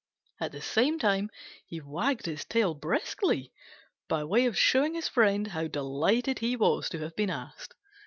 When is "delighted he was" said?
5.67-6.89